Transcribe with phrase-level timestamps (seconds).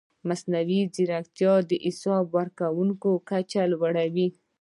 [0.27, 2.93] مصنوعي ځیرکتیا د حساب ورکونې
[3.29, 4.27] کچه لوړوي.